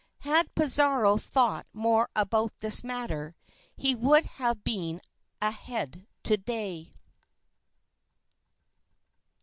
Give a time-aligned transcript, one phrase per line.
[0.21, 3.35] Had Pizarro thought more about this matter,
[3.77, 4.99] he would have been
[5.39, 6.95] ahead to day.